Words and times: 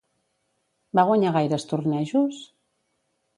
Va 0.99 1.03
guanyar 1.09 1.33
gaires 1.35 1.67
tornejos? 1.73 2.41